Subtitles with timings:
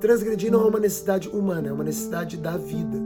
[0.00, 2.98] transgredir não é uma necessidade humana, é uma necessidade da vida.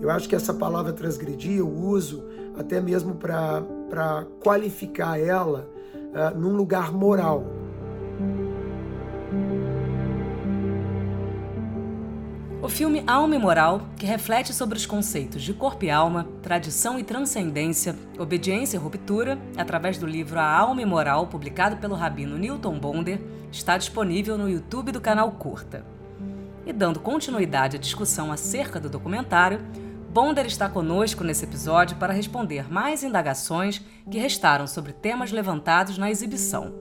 [0.00, 2.24] Eu acho que essa palavra transgredir eu uso
[2.56, 7.44] até mesmo para qualificar ela uh, num lugar moral.
[12.62, 16.98] O filme Alma e Moral, que reflete sobre os conceitos de corpo e alma, tradição
[16.98, 22.38] e transcendência, obediência e ruptura, através do livro A Alma e Moral, publicado pelo rabino
[22.38, 23.20] Newton Bonder,
[23.52, 25.93] está disponível no YouTube do canal Curta.
[26.66, 29.60] E dando continuidade à discussão acerca do documentário,
[30.08, 36.10] Bonder está conosco nesse episódio para responder mais indagações que restaram sobre temas levantados na
[36.10, 36.74] exibição.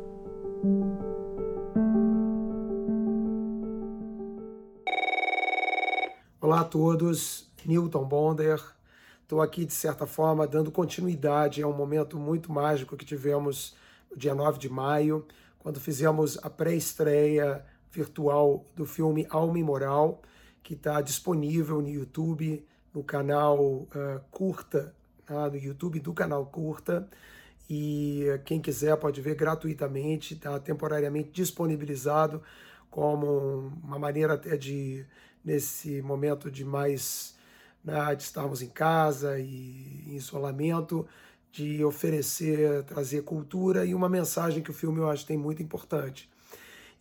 [6.39, 8.63] Olá a todos, Newton Bonder.
[9.21, 13.75] Estou aqui, de certa forma, dando continuidade a um momento muito mágico que tivemos
[14.09, 15.25] no dia 9 de maio,
[15.59, 20.21] quando fizemos a pré-estreia virtual do filme Alma e Moral,
[20.63, 23.87] que está disponível no YouTube, no canal uh,
[24.31, 24.93] Curta,
[25.25, 25.49] tá?
[25.49, 27.07] no YouTube do canal Curta.
[27.69, 32.41] E quem quiser pode ver gratuitamente, está temporariamente disponibilizado
[32.89, 35.05] como uma maneira até de
[35.43, 37.35] nesse momento de mais
[37.83, 41.05] né, de estarmos em casa e em isolamento,
[41.51, 46.29] de oferecer, trazer cultura e uma mensagem que o filme eu acho tem muito importante.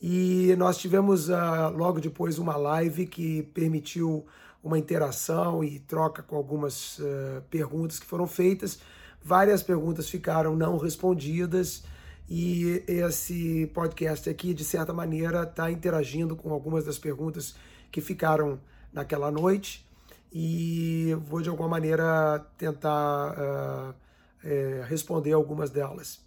[0.03, 4.27] E nós tivemos uh, logo depois uma live que permitiu
[4.61, 8.81] uma interação e troca com algumas uh, perguntas que foram feitas.
[9.23, 11.85] Várias perguntas ficaram não respondidas
[12.29, 17.55] e esse podcast aqui, de certa maneira, está interagindo com algumas das perguntas
[17.93, 18.59] que ficaram
[18.93, 19.87] naquela noite
[20.33, 23.95] e vou de alguma maneira tentar uh,
[24.43, 26.21] é, responder algumas delas.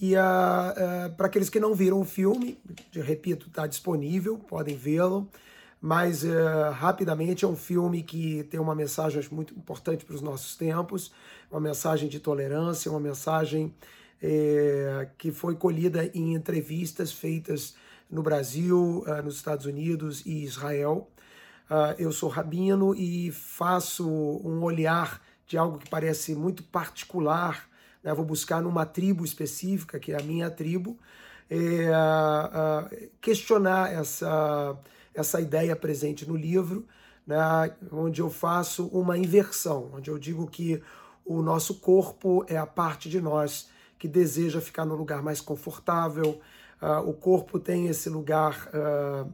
[0.00, 2.58] E uh, uh, para aqueles que não viram o filme,
[2.92, 5.28] repito, está disponível, podem vê-lo,
[5.80, 6.24] mas
[6.74, 11.12] rapidamente é um filme que tem uma mensagem muito importante para os nossos tempos,
[11.52, 13.72] uma mensagem de tolerância, uma mensagem
[14.20, 17.76] é, que foi colhida em entrevistas feitas
[18.10, 21.08] no Brasil, uh, nos Estados Unidos e Israel.
[21.70, 27.68] Uh, eu sou rabino e faço um olhar de algo que parece muito particular.
[28.02, 28.12] Né?
[28.14, 30.98] Vou buscar numa tribo específica, que é a minha tribo,
[31.50, 31.56] é,
[31.90, 34.76] uh, questionar essa,
[35.14, 36.86] essa ideia presente no livro,
[37.26, 37.36] né?
[37.90, 40.82] onde eu faço uma inversão, onde eu digo que
[41.24, 46.40] o nosso corpo é a parte de nós que deseja ficar no lugar mais confortável,
[46.80, 49.32] Uh, o corpo tem esse lugar uh,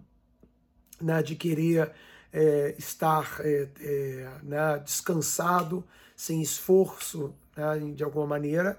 [1.00, 1.92] né, de querer
[2.32, 5.84] é, estar é, é, né, descansado,
[6.16, 8.78] sem esforço, né, de alguma maneira,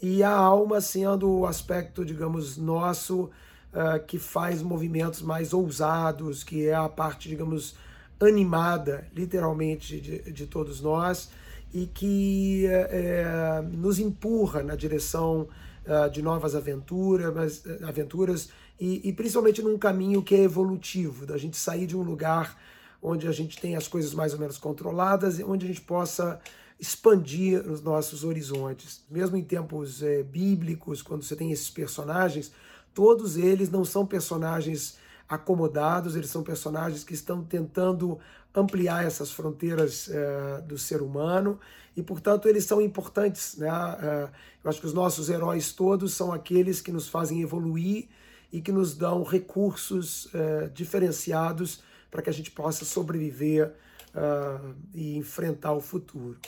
[0.00, 3.24] e a alma sendo o aspecto, digamos, nosso,
[3.72, 7.74] uh, que faz movimentos mais ousados, que é a parte, digamos,
[8.20, 11.30] animada, literalmente, de, de todos nós,
[11.72, 15.48] e que é, nos empurra na direção
[15.86, 21.36] uh, de novas aventuras, mas, aventuras e, e, principalmente num caminho que é evolutivo, da
[21.36, 22.56] gente sair de um lugar
[23.02, 26.40] onde a gente tem as coisas mais ou menos controladas e onde a gente possa
[26.78, 29.02] expandir os nossos horizontes.
[29.10, 32.52] Mesmo em tempos é, bíblicos, quando você tem esses personagens,
[32.94, 34.96] todos eles não são personagens
[35.28, 38.18] acomodados, eles são personagens que estão tentando
[38.54, 41.58] ampliar essas fronteiras é, do ser humano
[41.96, 43.56] e, portanto, eles são importantes.
[43.56, 43.68] Né?
[43.68, 44.28] É,
[44.64, 48.08] eu acho que os nossos heróis todos são aqueles que nos fazem evoluir
[48.52, 53.74] e que nos dão recursos é, diferenciados para que a gente possa sobreviver
[54.14, 56.38] uh, e enfrentar o futuro.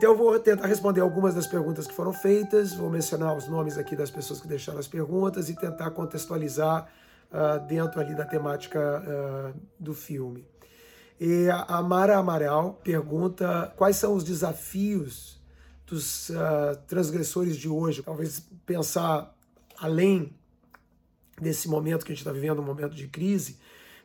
[0.00, 3.76] Então eu vou tentar responder algumas das perguntas que foram feitas, vou mencionar os nomes
[3.76, 6.88] aqui das pessoas que deixaram as perguntas e tentar contextualizar
[7.30, 10.46] uh, dentro ali da temática uh, do filme.
[11.20, 15.38] E a Mara Amaral pergunta quais são os desafios
[15.86, 18.02] dos uh, transgressores de hoje.
[18.02, 19.36] Talvez pensar
[19.76, 20.32] além
[21.38, 23.58] desse momento que a gente está vivendo, um momento de crise,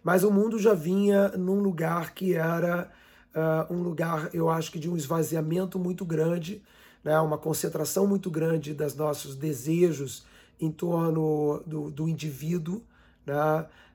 [0.04, 2.92] mas o mundo já vinha num lugar que era
[3.36, 6.62] uh, um lugar, eu acho que de um esvaziamento muito grande,
[7.04, 10.26] né, uma concentração muito grande dos nossos desejos
[10.60, 12.82] em torno do, do indivíduo.
[13.26, 13.36] Né?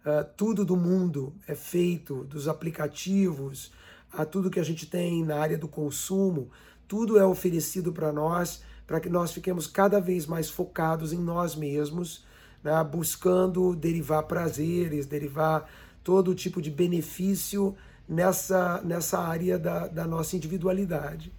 [0.04, 3.72] Uh, tudo do mundo é feito, dos aplicativos,
[4.12, 6.50] a tudo que a gente tem na área do consumo,
[6.86, 11.54] tudo é oferecido para nós para que nós fiquemos cada vez mais focados em nós
[11.54, 12.24] mesmos,
[12.60, 12.82] né?
[12.82, 15.70] buscando derivar prazeres, derivar
[16.02, 17.76] todo tipo de benefício
[18.10, 21.32] nessa, nessa área da, da nossa individualidade.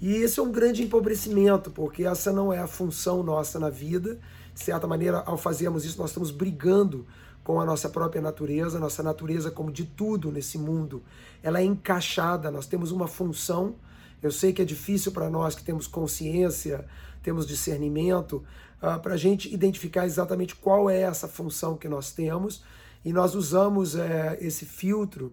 [0.00, 4.18] E esse é um grande empobrecimento, porque essa não é a função nossa na vida.
[4.54, 7.06] De certa maneira, ao fazermos isso, nós estamos brigando
[7.44, 11.02] com a nossa própria natureza, nossa natureza, como de tudo nesse mundo,
[11.42, 13.74] ela é encaixada, nós temos uma função.
[14.22, 16.86] Eu sei que é difícil para nós que temos consciência,
[17.22, 18.42] temos discernimento,
[18.82, 22.64] uh, para a gente identificar exatamente qual é essa função que nós temos,
[23.04, 25.30] e nós usamos é, esse filtro,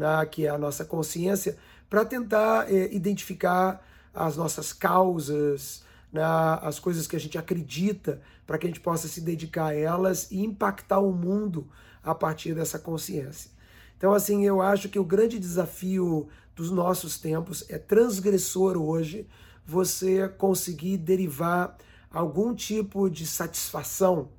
[0.00, 1.58] né, que é a nossa consciência,
[1.90, 6.22] para tentar é, identificar as nossas causas, né,
[6.62, 10.30] as coisas que a gente acredita, para que a gente possa se dedicar a elas
[10.30, 11.68] e impactar o mundo
[12.02, 13.50] a partir dessa consciência.
[13.98, 19.28] Então, assim, eu acho que o grande desafio dos nossos tempos é transgressor hoje
[19.66, 21.76] você conseguir derivar
[22.10, 24.30] algum tipo de satisfação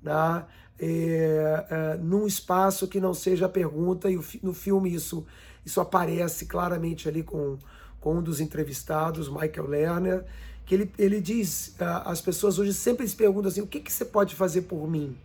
[0.00, 0.46] né,
[0.80, 5.26] é, é, num espaço que não seja a pergunta, e no filme isso,
[5.64, 7.58] isso aparece claramente ali com,
[8.00, 10.24] com um dos entrevistados, Michael Lerner,
[10.64, 13.92] que ele, ele diz, uh, as pessoas hoje sempre se perguntam assim, o que, que
[13.92, 15.16] você pode fazer por mim?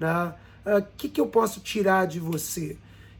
[0.00, 0.34] Né?
[0.64, 2.76] O que, que eu posso tirar de você?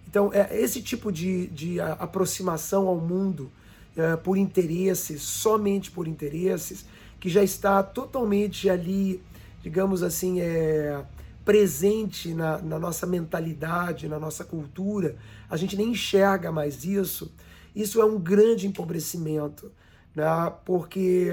[0.07, 3.51] Então, é esse tipo de, de aproximação ao mundo
[3.97, 6.87] uh, por interesses, somente por interesses,
[7.21, 9.23] que já está totalmente ali,
[9.63, 11.05] digamos assim, é,
[11.49, 15.17] presente na, na nossa mentalidade, na nossa cultura,
[15.49, 17.33] a gente nem enxerga mais isso.
[17.75, 19.73] Isso é um grande empobrecimento
[20.15, 20.53] né?
[20.67, 21.31] porque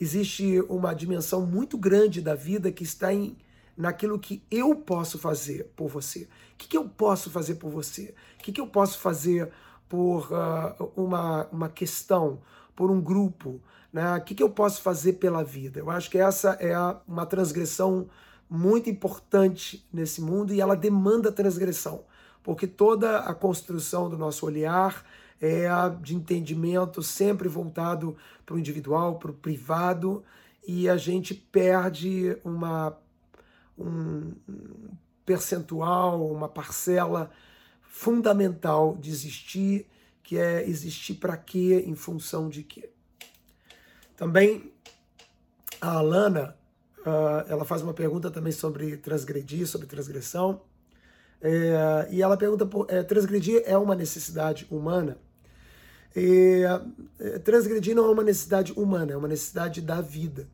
[0.00, 3.36] existe uma dimensão muito grande da vida que está em,
[3.76, 6.22] naquilo que eu posso fazer por você.
[6.54, 8.14] O que, que eu posso fazer por você?
[8.40, 9.50] O que, que eu posso fazer
[9.86, 12.40] por uh, uma, uma questão,
[12.74, 13.60] por um grupo?
[13.92, 14.16] Né?
[14.16, 15.78] O que, que eu posso fazer pela vida?
[15.78, 16.74] Eu acho que essa é
[17.06, 18.08] uma transgressão
[18.48, 22.04] muito importante nesse mundo e ela demanda transgressão,
[22.42, 25.04] porque toda a construção do nosso olhar,
[25.40, 25.68] é
[26.02, 30.24] de entendimento sempre voltado para o individual, para o privado,
[30.66, 32.96] e a gente perde uma,
[33.78, 34.32] um
[35.24, 37.30] percentual, uma parcela
[37.82, 39.86] fundamental de existir,
[40.22, 42.90] que é existir para quê, em função de quê.
[44.16, 44.72] Também
[45.80, 46.57] a Alana,
[47.08, 50.60] uh, ela faz uma pergunta também sobre transgredir, sobre transgressão,
[51.40, 55.18] é, e ela pergunta: é, transgredir é uma necessidade humana?
[56.16, 60.48] É, transgredir não é uma necessidade humana, é uma necessidade da vida.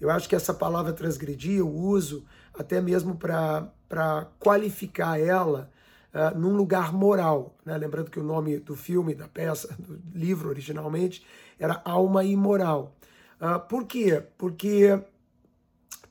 [0.00, 2.24] Eu acho que essa palavra transgredir eu uso
[2.54, 5.70] até mesmo para qualificar ela
[6.14, 7.54] uh, num lugar moral.
[7.64, 7.76] Né?
[7.76, 11.24] Lembrando que o nome do filme, da peça, do livro originalmente,
[11.58, 12.94] era Alma Imoral.
[13.40, 14.22] Uh, por quê?
[14.38, 14.98] Porque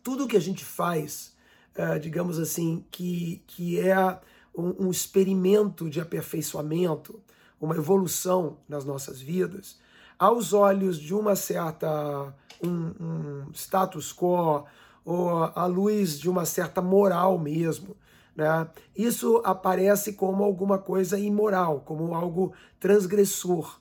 [0.03, 1.33] tudo que a gente faz,
[1.77, 4.19] uh, digamos assim, que, que é
[4.55, 7.19] um, um experimento de aperfeiçoamento,
[7.59, 9.79] uma evolução nas nossas vidas,
[10.17, 12.33] aos olhos de uma certa
[12.63, 14.65] um, um status quo
[15.05, 17.95] ou à luz de uma certa moral mesmo,
[18.35, 18.67] né?
[18.95, 23.79] Isso aparece como alguma coisa imoral, como algo transgressor.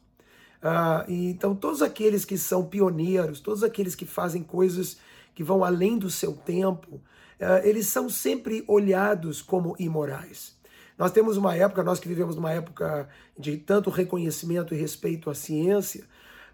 [0.62, 4.98] Uh, então, todos aqueles que são pioneiros, todos aqueles que fazem coisas
[5.38, 10.58] que vão além do seu tempo, uh, eles são sempre olhados como imorais.
[10.98, 13.08] Nós temos uma época, nós que vivemos numa época
[13.38, 16.04] de tanto reconhecimento e respeito à ciência,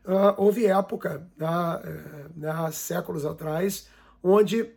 [0.05, 3.89] uh, houve época, uh, séculos atrás,
[4.23, 4.71] onde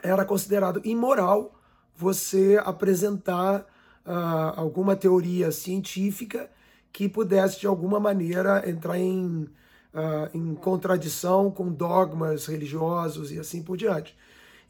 [0.00, 1.60] era considerado imoral
[1.96, 3.62] você apresentar
[4.06, 6.48] uh, alguma teoria científica
[6.92, 9.48] que pudesse, de alguma maneira, entrar em,
[9.94, 14.16] uh, em contradição com dogmas religiosos e assim por diante.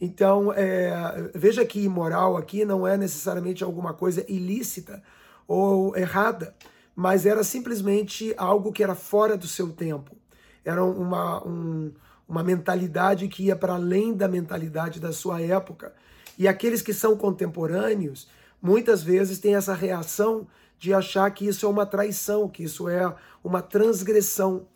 [0.00, 5.02] Então, é, veja que imoral aqui não é necessariamente alguma coisa ilícita
[5.46, 6.54] ou errada,
[6.94, 10.16] mas era simplesmente algo que era fora do seu tempo.
[10.64, 11.92] Era uma, um,
[12.28, 15.92] uma mentalidade que ia para além da mentalidade da sua época.
[16.38, 18.28] E aqueles que são contemporâneos,
[18.62, 20.46] muitas vezes têm essa reação
[20.78, 24.66] de achar que isso é uma traição, que isso é uma transgressão.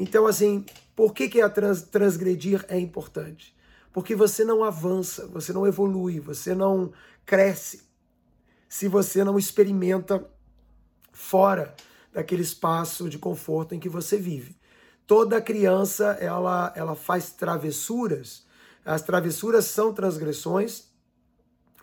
[0.00, 0.64] Então, assim,
[0.96, 3.54] por que, que a trans, transgredir é importante?
[3.92, 6.92] porque você não avança, você não evolui, você não
[7.26, 7.88] cresce
[8.68, 10.24] se você não experimenta
[11.12, 11.74] fora
[12.12, 14.56] daquele espaço de conforto em que você vive.
[15.06, 18.46] Toda criança ela, ela faz travessuras,
[18.84, 20.84] as travessuras são transgressões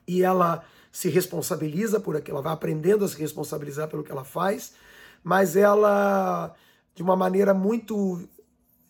[0.07, 4.23] e ela se responsabiliza por aquilo, ela vai aprendendo a se responsabilizar pelo que ela
[4.23, 4.73] faz,
[5.21, 6.55] mas ela,
[6.97, 8.27] de uma maneira muito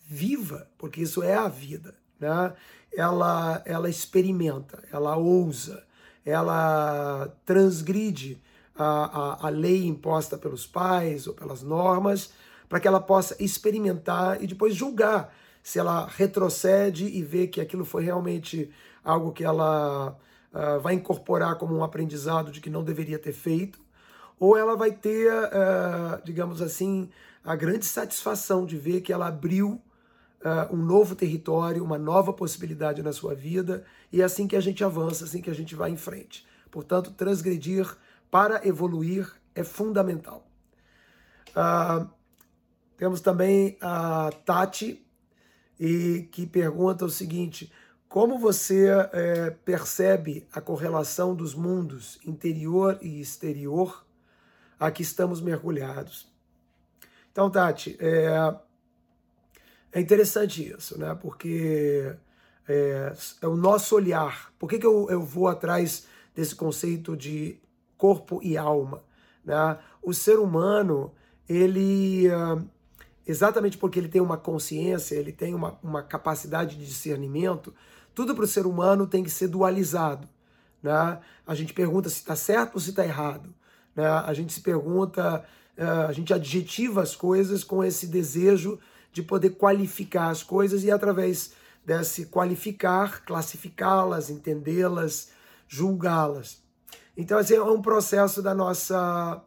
[0.06, 2.54] viva, porque isso é a vida, né?
[2.96, 5.84] ela, ela experimenta, ela ousa,
[6.24, 8.40] ela transgride
[8.74, 8.84] a,
[9.44, 12.32] a, a lei imposta pelos pais ou pelas normas
[12.66, 15.30] para que ela possa experimentar e depois julgar
[15.62, 18.70] se ela retrocede e vê que aquilo foi realmente
[19.04, 20.16] algo que ela
[20.54, 23.78] uh, vai incorporar como um aprendizado de que não deveria ter feito,
[24.38, 27.10] ou ela vai ter, uh, digamos assim,
[27.44, 29.80] a grande satisfação de ver que ela abriu
[30.42, 34.60] uh, um novo território, uma nova possibilidade na sua vida, e é assim que a
[34.60, 36.46] gente avança, assim que a gente vai em frente.
[36.70, 37.96] Portanto, transgredir
[38.30, 40.46] para evoluir é fundamental.
[41.50, 42.08] Uh,
[42.96, 45.04] temos também a Tati,
[45.78, 47.72] e que pergunta o seguinte:
[48.08, 54.04] como você é, percebe a correlação dos mundos interior e exterior
[54.78, 56.28] a que estamos mergulhados?
[57.32, 58.54] Então, Tati, é,
[59.92, 61.16] é interessante isso, né?
[61.20, 62.14] Porque
[62.68, 64.52] é, é, o nosso olhar.
[64.58, 67.58] Por que, que eu, eu vou atrás desse conceito de
[67.96, 69.02] corpo e alma?
[69.44, 69.78] Né?
[70.02, 71.12] O ser humano,
[71.48, 72.62] ele, ah,
[73.26, 77.74] exatamente porque ele tem uma consciência, ele tem uma, uma capacidade de discernimento,
[78.14, 80.28] tudo para o ser humano tem que ser dualizado.
[80.82, 81.20] Né?
[81.46, 83.54] A gente pergunta se está certo ou se está errado.
[83.98, 84.06] Né?
[84.06, 85.44] A gente se pergunta,
[85.76, 88.78] ah, a gente adjetiva as coisas com esse desejo
[89.12, 91.52] de poder qualificar as coisas e através
[91.84, 95.30] desse qualificar, classificá-las, entendê-las,
[95.66, 96.62] julgá-las.
[97.16, 99.42] Então, é um processo da nossa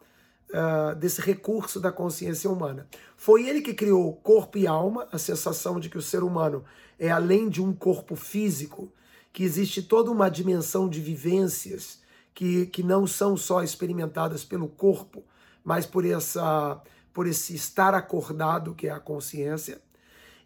[0.50, 2.88] uh, desse recurso da consciência humana.
[3.16, 6.66] Foi ele que criou corpo e alma, a sensação de que o ser humano
[7.00, 8.92] é além de um corpo físico,
[9.32, 12.01] que existe toda uma dimensão de vivências
[12.34, 15.24] que, que não são só experimentadas pelo corpo,
[15.64, 16.82] mas por essa
[17.14, 19.82] por esse estar acordado, que é a consciência.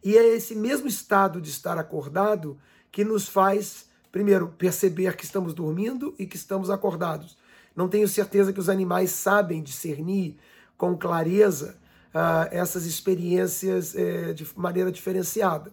[0.03, 2.57] E é esse mesmo estado de estar acordado
[2.91, 7.37] que nos faz, primeiro, perceber que estamos dormindo e que estamos acordados.
[7.75, 10.37] Não tenho certeza que os animais sabem discernir
[10.77, 11.77] com clareza
[12.13, 15.71] uh, essas experiências uh, de maneira diferenciada.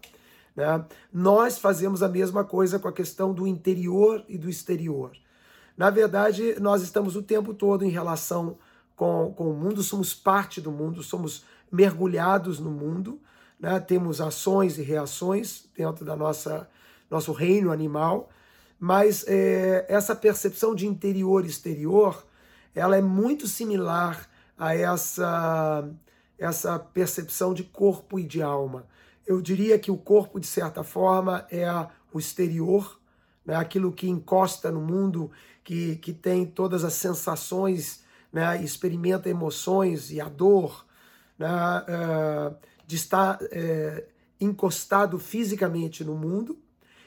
[0.57, 0.85] Né?
[1.13, 5.13] Nós fazemos a mesma coisa com a questão do interior e do exterior.
[5.77, 8.59] Na verdade, nós estamos o tempo todo em relação
[8.95, 13.21] com, com o mundo, somos parte do mundo, somos mergulhados no mundo,
[13.59, 13.81] né?
[13.81, 16.69] temos ações e reações dentro da nossa
[17.11, 18.31] nosso reino animal,
[18.81, 22.27] mas é, essa percepção de interior e exterior,
[22.75, 24.27] ela é muito similar
[24.57, 25.87] a essa
[26.39, 28.87] essa percepção de corpo e de alma.
[29.25, 31.69] Eu diria que o corpo, de certa forma, é
[32.13, 32.99] o exterior,
[33.47, 33.55] né?
[33.55, 35.31] aquilo que encosta no mundo,
[35.65, 38.03] que, que tem todas as sensações
[38.33, 40.87] né, experimenta emoções e a dor
[41.39, 44.03] né, uh, de estar uh,
[44.41, 46.59] encostado fisicamente no mundo.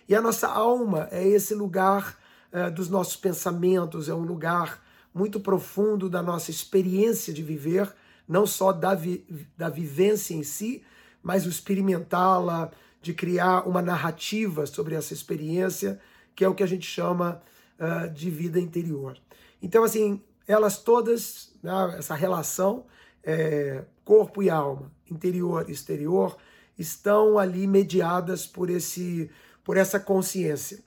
[0.07, 2.17] E a nossa alma é esse lugar
[2.53, 4.83] uh, dos nossos pensamentos, é um lugar
[5.13, 7.91] muito profundo da nossa experiência de viver,
[8.27, 9.25] não só da, vi
[9.57, 10.83] da vivência em si,
[11.23, 12.71] mas o experimentá-la,
[13.01, 15.99] de criar uma narrativa sobre essa experiência,
[16.35, 17.41] que é o que a gente chama
[17.79, 19.17] uh, de vida interior.
[19.61, 22.85] Então, assim, elas todas, né, essa relação
[23.23, 26.37] é, corpo e alma, interior e exterior,
[26.77, 29.29] estão ali mediadas por, esse,
[29.63, 30.83] por essa consciência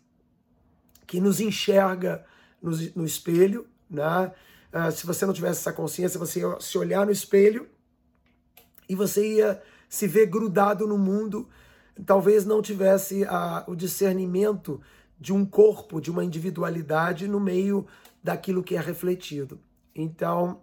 [1.07, 2.25] que nos enxerga
[2.63, 3.67] no, no espelho.
[3.91, 4.33] Né?
[4.73, 7.69] Uh, se você não tivesse essa consciência, você ia se olhar no espelho
[8.89, 11.49] e você ia se ver grudado no mundo,
[12.05, 14.81] talvez não tivesse a, o discernimento
[15.21, 17.87] de um corpo, de uma individualidade no meio
[18.23, 19.61] daquilo que é refletido.
[19.95, 20.63] Então,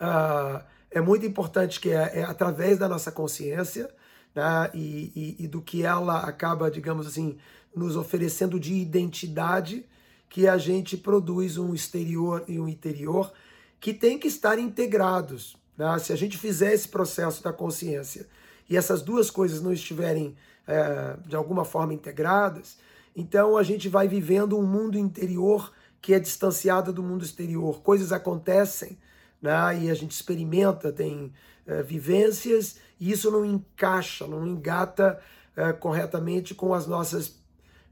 [0.00, 3.88] uh, é muito importante que é, é, através da nossa consciência
[4.34, 7.38] né, e, e, e, do que ela acaba, digamos assim,
[7.74, 9.86] nos oferecendo de identidade,
[10.28, 13.32] que a gente produz um exterior e um interior
[13.80, 15.56] que tem que estar integrados.
[15.76, 15.98] Né?
[15.98, 18.28] Se a gente fizer esse processo da consciência
[18.68, 22.78] e essas duas coisas não estiverem é, de alguma forma integradas,
[23.14, 27.82] então a gente vai vivendo um mundo interior que é distanciada do mundo exterior.
[27.82, 28.98] Coisas acontecem
[29.40, 29.52] né,
[29.82, 31.32] e a gente experimenta, tem
[31.66, 35.20] é, vivências, e isso não encaixa, não engata
[35.56, 37.38] é, corretamente com as nossas.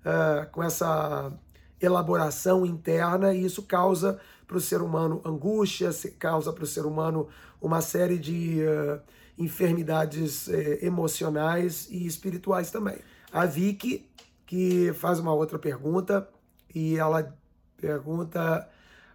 [0.05, 1.33] É, com essa
[1.81, 7.29] elaboração interna, e isso causa para o ser humano angústia, causa para o ser humano
[7.61, 9.01] uma série de uh,
[9.37, 12.99] enfermidades uh, emocionais e espirituais também.
[13.33, 14.08] A Vicky,
[14.49, 16.27] que faz uma outra pergunta,
[16.75, 17.37] e ela
[17.77, 18.67] pergunta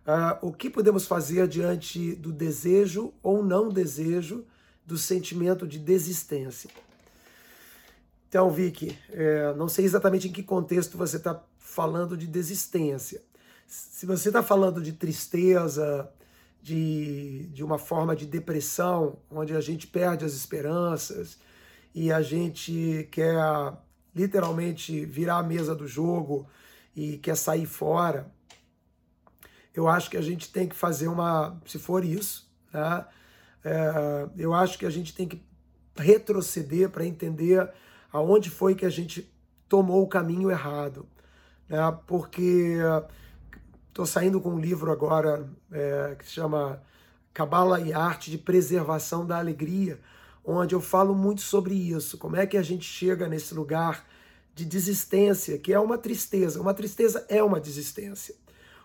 [0.05, 4.45] uh, o que podemos fazer diante do desejo ou não desejo
[4.85, 6.69] do sentimento de desistência.
[8.29, 13.19] Então, Vicky, é, não sei exatamente em que contexto você está falando de desistência.
[13.65, 16.11] Se você está falando de tristeza,
[16.61, 21.39] de, de uma forma de depressão, onde a gente perde as esperanças
[21.93, 23.35] e a gente quer
[24.15, 26.47] literalmente virar a mesa do jogo
[26.95, 28.31] e quer sair fora,
[29.73, 33.05] eu acho que a gente tem que fazer uma, se for isso, né?
[33.65, 35.41] É, eu acho que a gente tem que
[35.95, 37.71] retroceder para entender
[38.11, 39.31] aonde foi que a gente
[39.69, 41.07] tomou o caminho errado,
[41.67, 41.79] né?
[42.05, 42.77] Porque
[43.87, 46.81] estou saindo com um livro agora é, que se chama
[47.33, 49.99] Cabala e Arte de Preservação da Alegria,
[50.43, 54.05] onde eu falo muito sobre isso, como é que a gente chega nesse lugar
[54.53, 56.61] de desistência, que é uma tristeza.
[56.61, 58.35] Uma tristeza é uma desistência.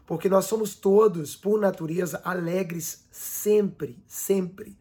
[0.07, 4.79] Porque nós somos todos, por natureza, alegres sempre, sempre.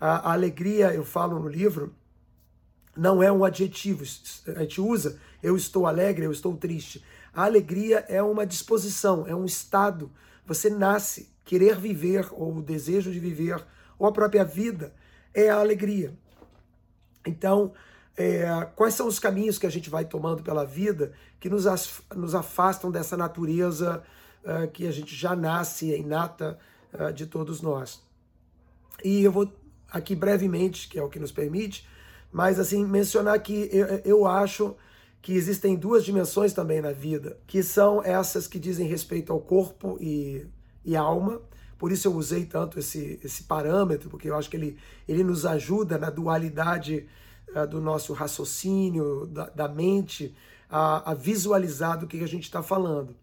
[0.00, 1.94] A, alegria, eu falo no livro,
[2.96, 4.04] não é um adjetivo.
[4.56, 7.04] A gente usa eu estou alegre, eu estou triste.
[7.32, 10.10] A alegria é uma disposição, é um estado.
[10.46, 13.62] Você nasce, querer viver, ou o desejo de viver,
[13.98, 14.94] ou a própria vida,
[15.34, 16.12] é a alegria.
[17.26, 17.72] Então,
[18.16, 18.44] é,
[18.76, 21.64] quais são os caminhos que a gente vai tomando pela vida que nos,
[22.14, 24.02] nos afastam dessa natureza
[24.44, 26.58] uh, que a gente já nasce, é inata
[26.92, 28.02] uh, de todos nós.
[29.02, 29.50] E eu vou
[29.90, 31.88] aqui brevemente, que é o que nos permite,
[32.30, 34.76] mas assim, mencionar que eu, eu acho
[35.22, 39.98] que existem duas dimensões também na vida, que são essas que dizem respeito ao corpo
[40.00, 40.46] e,
[40.84, 41.40] e alma.
[41.80, 44.76] Por isso eu usei tanto esse, esse parâmetro, porque eu acho que ele,
[45.08, 47.08] ele nos ajuda na dualidade
[47.56, 50.36] uh, do nosso raciocínio, da, da mente,
[50.68, 53.16] a, a, visualizar do que a gente está falando.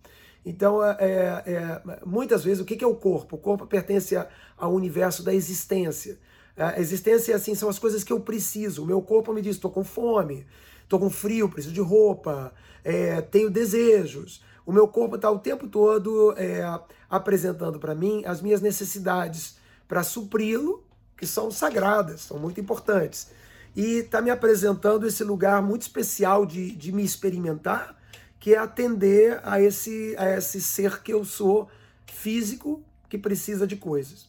[0.43, 3.35] Então, é, é, é, muitas vezes, o que é o corpo?
[3.35, 4.15] O corpo pertence
[4.57, 6.17] ao universo da existência.
[6.57, 8.81] A existência, assim, são as coisas que eu preciso.
[8.81, 10.47] O meu corpo me diz, estou com fome,
[10.81, 12.51] estou com frio, preciso de roupa,
[12.83, 14.43] é, tenho desejos.
[14.65, 16.63] O meu corpo está o tempo todo é,
[17.09, 20.83] apresentando para mim as minhas necessidades para supri-lo,
[21.17, 23.29] que são sagradas, são muito importantes
[23.77, 27.95] e está me apresentando esse lugar muito especial de, de me experimentar,
[28.39, 31.69] que é atender a esse, a esse ser que eu sou,
[32.07, 34.27] físico, que precisa de coisas.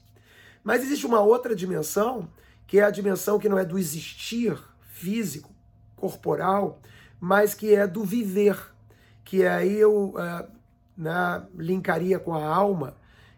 [0.63, 2.29] Mas existe uma outra dimensão,
[2.67, 4.55] que é a dimensão que não é do existir
[4.91, 5.51] físico,
[5.97, 6.79] corporal,
[7.19, 8.59] mas que é do viver,
[9.25, 10.58] que aí eu uh,
[10.99, 12.97] né, linkaria com a alma,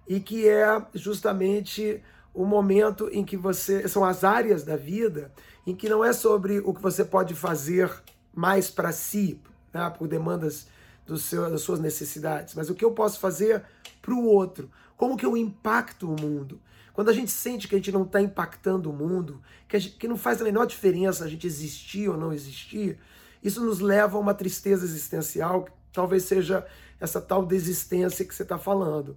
[0.08, 3.86] e que é justamente o momento em que você.
[3.86, 5.30] São as áreas da vida
[5.66, 7.92] em que não é sobre o que você pode fazer
[8.34, 9.40] mais para si,
[9.72, 10.66] né, por demandas
[11.06, 13.62] do seu, das suas necessidades, mas o que eu posso fazer
[14.00, 14.70] para o outro.
[14.96, 16.60] Como que eu impacto o mundo?
[16.92, 20.08] Quando a gente sente que a gente não está impactando o mundo, que, gente, que
[20.08, 22.98] não faz a menor diferença a gente existir ou não existir,
[23.42, 26.66] isso nos leva a uma tristeza existencial, que talvez seja
[27.00, 29.16] essa tal desistência que você está falando.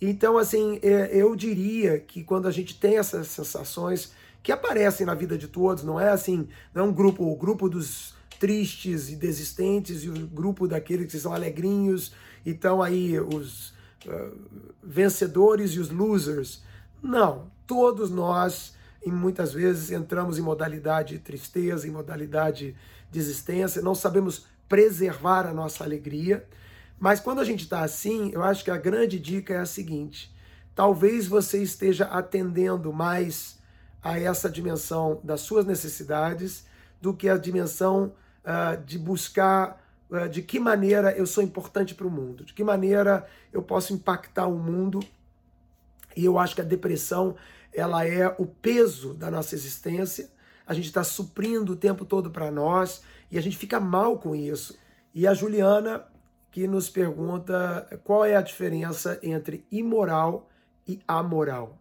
[0.00, 5.14] Então, assim, é, eu diria que quando a gente tem essas sensações que aparecem na
[5.14, 9.14] vida de todos, não é assim, não é um grupo, o grupo dos tristes e
[9.14, 12.12] desistentes e o grupo daqueles que são alegrinhos,
[12.44, 13.68] então aí os
[14.04, 14.36] uh,
[14.82, 16.64] vencedores e os losers.
[17.00, 18.74] Não, todos nós,
[19.06, 22.74] e muitas vezes, entramos em modalidade tristeza, em modalidade
[23.12, 26.44] desistência, não sabemos preservar a nossa alegria,
[27.02, 30.32] mas quando a gente está assim, eu acho que a grande dica é a seguinte:
[30.72, 33.58] talvez você esteja atendendo mais
[34.00, 36.64] a essa dimensão das suas necessidades
[37.00, 42.06] do que a dimensão uh, de buscar uh, de que maneira eu sou importante para
[42.06, 45.00] o mundo, de que maneira eu posso impactar o mundo.
[46.16, 47.34] E eu acho que a depressão
[47.74, 50.30] ela é o peso da nossa existência.
[50.64, 54.36] A gente está suprindo o tempo todo para nós e a gente fica mal com
[54.36, 54.78] isso.
[55.12, 56.11] E a Juliana
[56.52, 60.50] que nos pergunta qual é a diferença entre imoral
[60.86, 61.78] e amoral.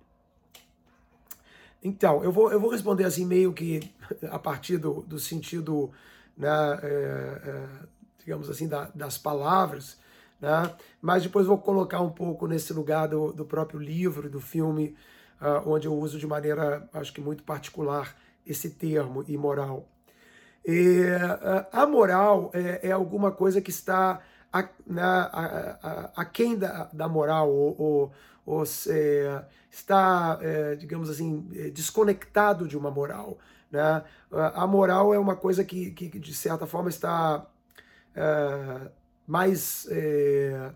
[1.84, 3.92] Então, eu vou, eu vou responder assim, meio que
[4.30, 5.92] a partir do, do sentido,
[6.38, 6.48] né,
[6.82, 7.68] é, é,
[8.20, 10.00] digamos assim, da, das palavras,
[10.40, 14.96] né, mas depois vou colocar um pouco nesse lugar do, do próprio livro, do filme,
[15.42, 19.86] uh, onde eu uso de maneira, acho que muito particular, esse termo, imoral.
[20.64, 25.46] E, uh, a moral é, é alguma coisa que está a, na, a,
[25.82, 28.12] a, a quem da, da moral, ou, ou,
[28.46, 33.38] ou é, está, é, digamos assim, é, desconectado de uma moral.
[33.72, 34.04] Né?
[34.32, 37.46] A moral é uma coisa que, que de certa forma, está
[38.16, 38.90] é,
[39.26, 40.72] mais é,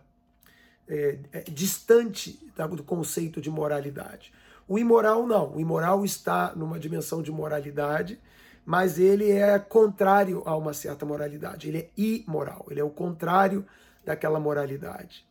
[0.88, 2.39] é, distante
[2.75, 4.31] do conceito de moralidade.
[4.67, 5.55] O imoral não.
[5.55, 8.19] O imoral está numa dimensão de moralidade
[8.65, 11.67] mas ele é contrário a uma certa moralidade.
[11.67, 13.65] Ele é imoral, ele é o contrário
[14.04, 15.25] daquela moralidade.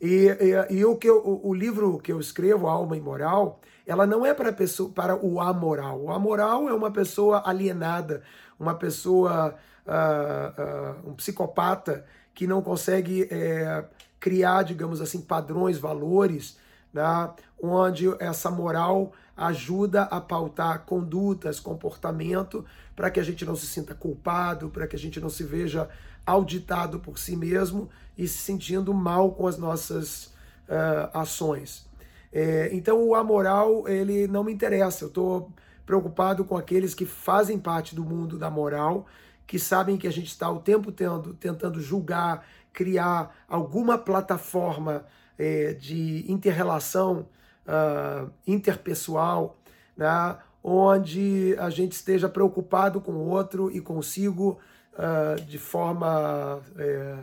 [0.00, 4.26] E, e, e o, que eu, o, livro que eu escrevo, Alma Imoral, ela não
[4.26, 6.00] é para, pessoa, para o amoral.
[6.02, 8.22] O amoral é uma pessoa alienada,
[8.58, 9.54] uma pessoa,
[9.86, 13.84] uh, uh, um psicopata que não consegue é,
[14.18, 16.58] criar, digamos assim, padrões, valores,
[16.92, 17.30] né,
[17.62, 22.64] onde essa moral ajuda a pautar condutas, comportamento,
[22.96, 25.88] para que a gente não se sinta culpado, para que a gente não se veja
[26.26, 30.26] auditado por si mesmo e se sentindo mal com as nossas
[30.68, 31.86] uh, ações.
[32.32, 35.04] É, então o amoral ele não me interessa.
[35.04, 35.52] Eu estou
[35.86, 39.06] preocupado com aqueles que fazem parte do mundo da moral,
[39.46, 45.04] que sabem que a gente está o tempo tendo, tentando julgar, criar alguma plataforma
[45.38, 47.26] é, de interrelação
[47.66, 49.56] uh, interpessoal,
[49.96, 54.58] né, onde a gente esteja preocupado com o outro e consigo
[54.94, 57.16] uh, de forma é,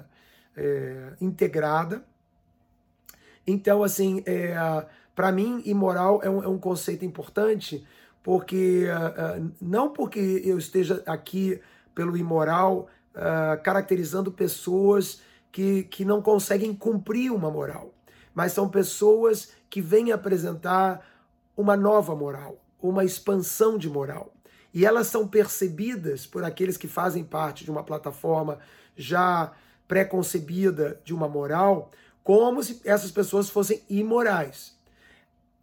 [0.58, 2.04] é, integrada.
[3.48, 4.56] Então, assim, é,
[5.16, 7.86] para mim, imoral é um, é um, conceito importante,
[8.22, 11.60] porque uh, não porque eu esteja aqui
[11.96, 12.88] pelo imoral
[13.64, 15.22] caracterizando pessoas
[15.52, 17.94] que, que não conseguem cumprir uma moral,
[18.40, 21.06] mas são pessoas que vêm apresentar
[21.58, 24.34] uma nova moral, uma expansão de moral.
[24.74, 28.58] E elas são percebidas por aqueles que fazem parte de uma plataforma
[28.96, 29.52] já
[29.90, 31.92] pré-concebida de uma moral,
[32.24, 34.74] como se essas pessoas fossem imorais.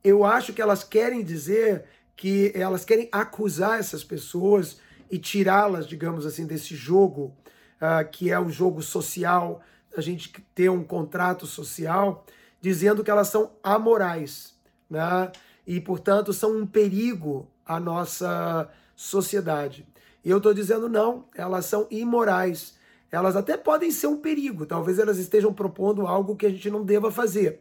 [0.05, 4.77] Eu acho que elas querem dizer que elas querem acusar essas pessoas
[5.11, 7.35] e tirá-las, digamos assim, desse jogo
[7.81, 9.62] uh, que é o jogo social,
[9.97, 12.27] a gente ter um contrato social,
[12.61, 14.55] dizendo que elas são amorais,
[14.88, 15.31] né?
[15.66, 19.87] E, portanto, são um perigo à nossa sociedade.
[20.25, 22.77] E eu estou dizendo não, elas são imorais.
[23.11, 26.85] Elas até podem ser um perigo, talvez elas estejam propondo algo que a gente não
[26.85, 27.61] deva fazer,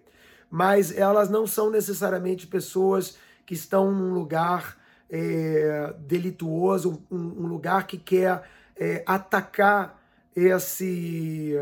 [0.49, 4.77] mas elas não são necessariamente pessoas que estão num lugar
[5.09, 8.41] é, delituoso, um, um, lugar que quer
[8.75, 10.01] é, atacar
[10.35, 11.53] esse,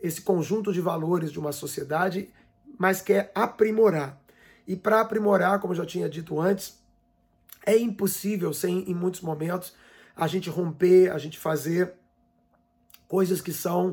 [0.00, 2.28] esse conjunto de valores de uma sociedade,
[2.78, 4.20] mas quer aprimorar.
[4.66, 6.78] E para aprimorar, como eu já tinha dito antes,
[7.64, 9.74] é impossível sem, em muitos momentos,
[10.14, 11.94] a gente romper, a gente fazer
[13.08, 13.90] coisas que são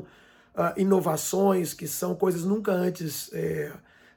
[0.54, 3.72] uh, inovações, que são coisas nunca antes é,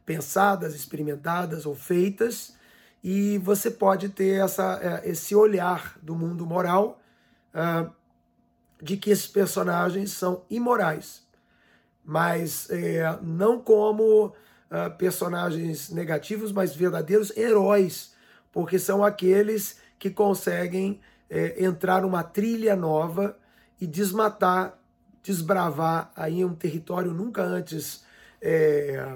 [0.06, 2.56] pensadas, experimentadas ou feitas,
[3.04, 7.00] e você pode ter essa, é, esse olhar do mundo moral
[7.54, 7.92] uh,
[8.82, 11.24] de que esses personagens são imorais,
[12.04, 14.34] mas é, não como
[14.72, 18.16] uh, personagens negativos, mas verdadeiros heróis
[18.58, 21.00] porque são aqueles que conseguem
[21.30, 23.38] é, entrar numa trilha nova
[23.80, 24.80] e desmatar,
[25.22, 28.04] desbravar aí um território nunca antes
[28.42, 29.16] é,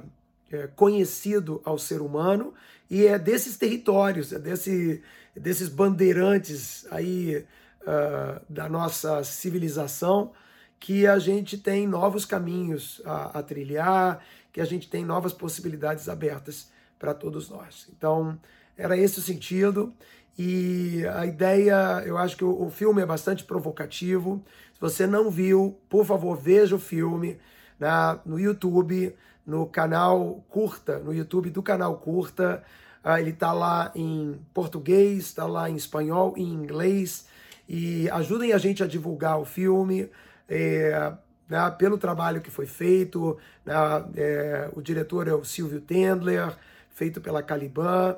[0.52, 2.54] é, conhecido ao ser humano.
[2.88, 5.02] E é desses territórios, é desse,
[5.36, 7.44] desses bandeirantes aí
[7.82, 10.34] uh, da nossa civilização
[10.80, 14.20] que a gente tem novos caminhos a, a trilhar,
[14.52, 17.88] que a gente tem novas possibilidades abertas para todos nós.
[17.96, 18.38] Então,
[18.78, 19.94] era esse o sentido.
[20.38, 24.44] E a ideia, eu acho que o, filme é bastante provocativo.
[24.74, 27.38] Se você não viu, por favor, veja o filme
[27.80, 32.64] na, no YouTube, no canal Curta, no YouTube do canal Curta.
[33.04, 37.28] Ah, ele está lá em português, está lá em espanhol, em inglês.
[37.68, 40.10] E ajudem a gente a divulgar o filme.
[40.48, 41.14] É,
[41.52, 43.38] né, pelo trabalho que foi feito.
[43.66, 43.74] Né,
[44.16, 46.56] é, o diretor é o Silvio Tendler,
[46.90, 48.16] feito pela Caliban.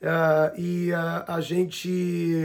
[0.00, 2.44] Uh, e a gente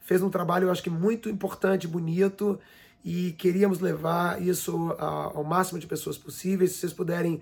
[0.00, 2.58] fez um trabalho, eu acho que muito importante, bonito,
[3.04, 6.72] e queríamos levar isso ao máximo de pessoas possíveis.
[6.72, 7.40] Se vocês puderem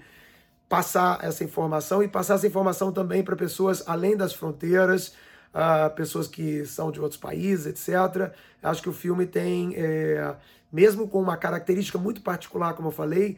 [0.69, 5.15] passar essa informação e passar essa informação também para pessoas além das fronteiras,
[5.55, 8.33] uh, pessoas que são de outros países, etc.
[8.63, 10.35] Acho que o filme tem, é,
[10.73, 13.37] mesmo com uma característica muito particular, como eu falei,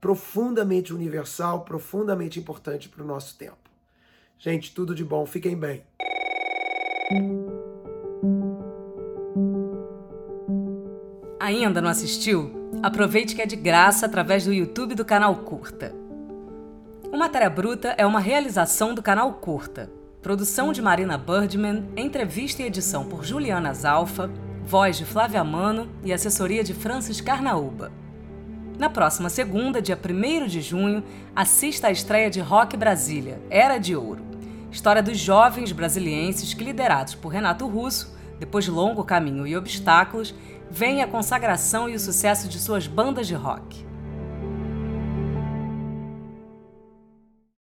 [0.00, 3.56] profundamente universal, profundamente importante para o nosso tempo.
[4.38, 5.82] Gente, tudo de bom, fiquem bem.
[11.40, 12.52] Ainda não assistiu?
[12.82, 15.94] Aproveite que é de graça através do YouTube do canal Curta.
[17.12, 19.90] O Matéria Bruta é uma realização do canal Curta.
[20.26, 24.28] Produção de Marina Birdman, entrevista e edição por Juliana Zalfa,
[24.64, 27.92] voz de Flávia Mano e assessoria de Francis Carnaúba.
[28.76, 33.94] Na próxima segunda, dia 1 de junho, assista à estreia de Rock Brasília, Era de
[33.94, 34.24] Ouro.
[34.68, 40.34] História dos jovens brasilienses que, liderados por Renato Russo, depois de longo caminho e obstáculos,
[40.68, 43.86] vem a consagração e o sucesso de suas bandas de rock.